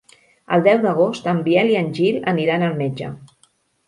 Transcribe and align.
El 0.55 0.63
deu 0.67 0.77
d'agost 0.85 1.29
en 1.33 1.41
Biel 1.47 1.69
i 1.73 1.77
en 1.81 1.91
Gil 1.97 2.17
aniran 2.33 2.65
al 2.69 2.73
metge. 2.81 3.11